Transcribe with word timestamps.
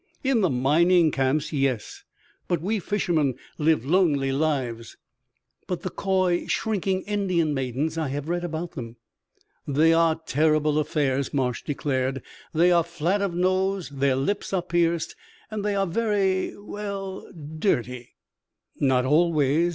"In 0.23 0.41
the 0.41 0.49
mining 0.49 1.11
camps, 1.11 1.53
yes, 1.53 2.01
but 2.47 2.59
we 2.59 2.79
fishermen 2.79 3.35
live 3.59 3.85
lonely 3.85 4.31
lives." 4.31 4.97
"But 5.67 5.83
the 5.83 5.91
coy, 5.91 6.47
shrinking 6.47 7.03
Indian 7.03 7.53
maidens? 7.53 7.99
I 7.99 8.07
have 8.07 8.27
read 8.27 8.43
about 8.43 8.71
them." 8.71 8.95
"They 9.67 9.93
are 9.93 10.19
terrible 10.25 10.79
affairs," 10.79 11.35
Marsh 11.35 11.61
declared. 11.61 12.23
"They 12.51 12.71
are 12.71 12.83
flat 12.83 13.21
of 13.21 13.35
nose, 13.35 13.89
their 13.89 14.15
lips 14.15 14.53
are 14.53 14.63
pierced, 14.63 15.15
and 15.51 15.63
they 15.63 15.75
are 15.75 15.85
very 15.85 16.57
well, 16.57 17.31
dirty." 17.59 18.15
"Not 18.79 19.05
always!" 19.05 19.69